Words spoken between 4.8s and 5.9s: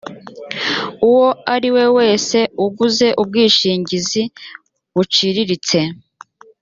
buciriritse